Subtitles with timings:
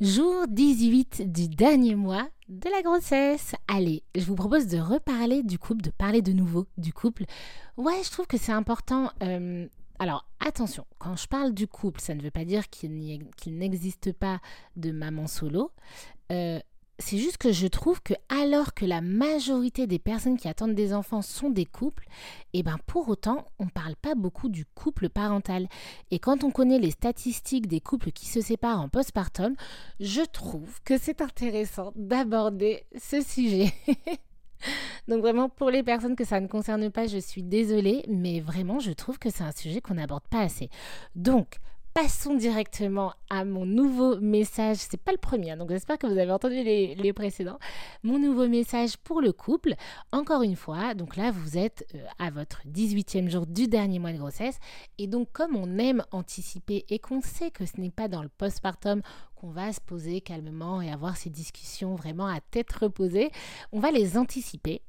[0.00, 3.54] Jour 18 du dernier mois de la grossesse.
[3.66, 7.24] Allez, je vous propose de reparler du couple, de parler de nouveau du couple.
[7.78, 9.10] Ouais, je trouve que c'est important.
[9.22, 9.66] euh,
[9.98, 12.92] alors, attention, quand je parle du couple, ça ne veut pas dire qu'il
[13.46, 14.40] n'existe pas
[14.76, 15.72] de maman solo.
[16.30, 16.60] Euh,
[16.98, 20.94] c'est juste que je trouve que alors que la majorité des personnes qui attendent des
[20.94, 22.06] enfants sont des couples,
[22.52, 25.68] et ben pour autant, on ne parle pas beaucoup du couple parental.
[26.10, 29.54] Et quand on connaît les statistiques des couples qui se séparent en postpartum,
[30.00, 33.72] je trouve que c'est intéressant d'aborder ce sujet.
[35.08, 38.78] Donc vraiment, pour les personnes que ça ne concerne pas, je suis désolée, mais vraiment,
[38.78, 40.70] je trouve que c'est un sujet qu'on n'aborde pas assez.
[41.14, 41.58] Donc,
[41.96, 44.76] passons directement à mon nouveau message.
[44.76, 47.58] C'est pas le premier, hein, donc j'espère que vous avez entendu les, les précédents.
[48.02, 49.72] Mon nouveau message pour le couple.
[50.12, 54.12] Encore une fois, donc là, vous êtes euh, à votre 18e jour du dernier mois
[54.12, 54.58] de grossesse.
[54.98, 58.28] Et donc, comme on aime anticiper et qu'on sait que ce n'est pas dans le
[58.28, 59.00] postpartum
[59.34, 63.30] qu'on va se poser calmement et avoir ces discussions vraiment à tête reposée,
[63.72, 64.82] on va les anticiper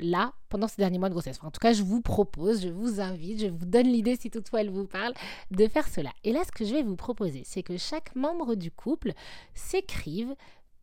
[0.00, 1.38] là pendant ces derniers mois de grossesse.
[1.42, 4.60] En tout cas, je vous propose, je vous invite, je vous donne l'idée si toutefois
[4.60, 5.12] elle vous parle
[5.50, 6.10] de faire cela.
[6.24, 9.12] Et là, ce que je vais vous proposer, c'est que chaque membre du couple
[9.54, 10.34] s'écrive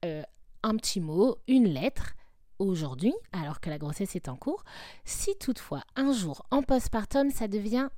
[0.05, 0.23] euh,
[0.63, 2.13] un petit mot, une lettre
[2.59, 4.63] aujourd'hui, alors que la grossesse est en cours.
[5.03, 7.89] Si toutefois un jour en postpartum, ça devient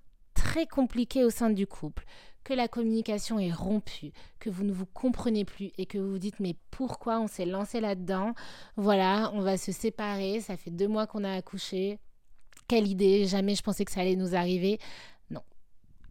[0.44, 2.04] très compliqué au sein du couple,
[2.44, 6.20] que la communication est rompue, que vous ne vous comprenez plus et que vous vous
[6.20, 8.34] dites mais pourquoi on s'est lancé là-dedans?
[8.76, 11.98] Voilà, on va se séparer, ça fait deux mois qu'on a accouché.
[12.68, 14.80] Quelle idée, jamais je pensais que ça allait nous arriver.
[15.30, 15.42] Non.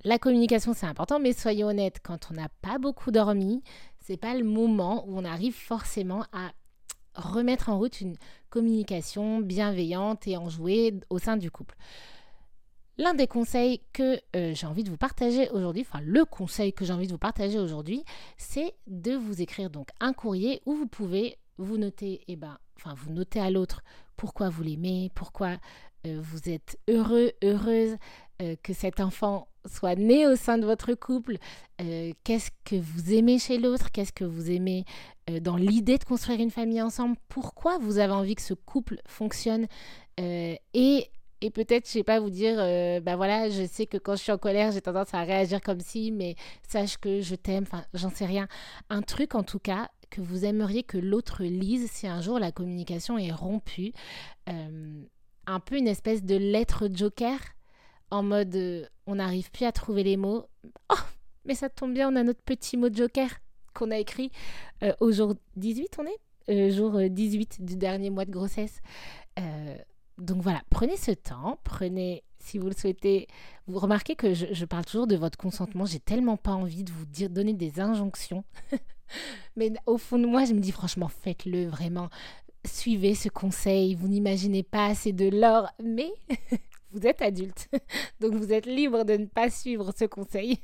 [0.03, 3.63] La communication c'est important, mais soyons honnêtes, quand on n'a pas beaucoup dormi,
[4.01, 6.53] c'est pas le moment où on arrive forcément à
[7.15, 8.17] remettre en route une
[8.49, 11.77] communication bienveillante et enjouée au sein du couple.
[12.99, 16.85] L'un des conseils que euh, j'ai envie de vous partager aujourd'hui, enfin le conseil que
[16.85, 18.05] j'ai envie de vous partager aujourd'hui,
[18.37, 22.95] c'est de vous écrire donc un courrier où vous pouvez vous noter, eh ben, enfin
[22.95, 23.83] vous notez à l'autre
[24.17, 25.57] pourquoi vous l'aimez, pourquoi
[26.07, 27.97] euh, vous êtes heureux, heureuse
[28.43, 31.39] euh, que cet enfant soit né au sein de votre couple,
[32.25, 34.85] qu'est-ce que vous aimez chez l'autre, qu'est-ce que vous aimez
[35.41, 39.69] dans l'idée de construire une famille ensemble, pourquoi vous avez envie que ce couple fonctionne
[40.19, 41.09] et
[41.43, 42.57] et peut-être, je sais pas, vous dire,
[43.03, 45.81] bah voilà, je sais que quand je suis en colère, j'ai tendance à réagir comme
[45.81, 46.37] si, mais
[46.67, 48.49] sache que je t'aime, enfin, j'en sais rien.
[48.89, 52.53] Un truc, en tout cas, que vous aimeriez que l'autre lise si un jour la
[52.53, 53.93] communication est rompue.
[54.49, 55.03] Euh,
[55.47, 57.39] un peu une espèce de lettre joker,
[58.11, 60.47] en mode, euh, on n'arrive plus à trouver les mots.
[60.91, 60.95] Oh,
[61.47, 63.29] mais ça tombe bien, on a notre petit mot joker
[63.75, 64.31] qu'on a écrit
[65.01, 68.81] au jour 18, on est Jour euh, 18 du dernier mois de grossesse.
[70.23, 73.27] Donc voilà, prenez ce temps, prenez, si vous le souhaitez,
[73.67, 77.07] vous remarquez que je, parle toujours de votre consentement, j'ai tellement pas envie de vous
[77.07, 78.45] dire, donner des injonctions.
[79.57, 82.09] Mais au fond de moi, je me dis franchement, faites-le vraiment.
[82.65, 86.13] Suivez ce conseil, vous n'imaginez pas assez de l'or, mais
[86.93, 87.69] vous êtes adulte.
[88.21, 90.61] Donc vous êtes libre de ne pas suivre ce conseil.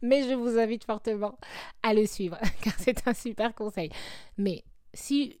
[0.00, 1.36] Mais je vous invite fortement
[1.82, 3.90] à le suivre, car c'est un super conseil.
[4.38, 4.62] Mais
[4.94, 5.40] si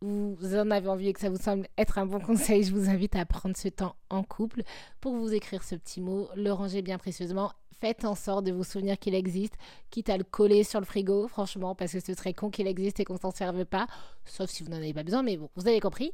[0.00, 2.88] vous en avez envie et que ça vous semble être un bon conseil, je vous
[2.90, 4.62] invite à prendre ce temps en couple
[5.00, 7.52] pour vous écrire ce petit mot, le ranger bien précieusement.
[7.80, 9.54] Faites en sorte de vous souvenir qu'il existe,
[9.90, 13.00] quitte à le coller sur le frigo, franchement, parce que ce serait con qu'il existe
[13.00, 13.86] et qu'on s'en serve pas,
[14.24, 16.10] sauf si vous n'en avez pas besoin, mais bon, vous avez compris.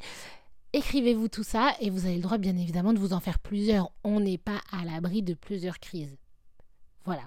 [0.72, 3.92] Écrivez-vous tout ça et vous avez le droit, bien évidemment, de vous en faire plusieurs.
[4.02, 6.16] On n'est pas à l'abri de plusieurs crises.
[7.04, 7.22] Voilà.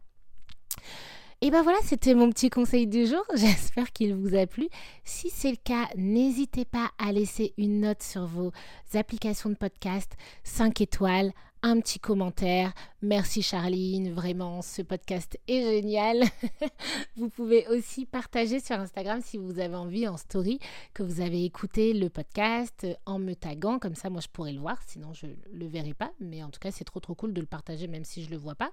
[1.45, 3.23] Et ben voilà, c'était mon petit conseil du jour.
[3.35, 4.67] J'espère qu'il vous a plu.
[5.03, 8.51] Si c'est le cas, n'hésitez pas à laisser une note sur vos
[8.95, 10.13] applications de podcast,
[10.43, 12.73] 5 étoiles, un petit commentaire.
[13.01, 16.23] Merci Charline, vraiment, ce podcast est génial.
[17.15, 20.59] vous pouvez aussi partager sur Instagram si vous avez envie en story
[20.93, 24.59] que vous avez écouté le podcast en me taguant, comme ça moi je pourrais le
[24.59, 26.11] voir, sinon je le verrai pas.
[26.19, 28.37] Mais en tout cas, c'est trop trop cool de le partager même si je le
[28.37, 28.71] vois pas.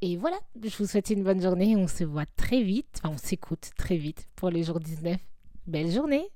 [0.00, 1.74] Et voilà, je vous souhaite une bonne journée.
[1.76, 5.16] On se voit très vite, enfin on s'écoute très vite pour le jour 19.
[5.66, 6.28] Belle journée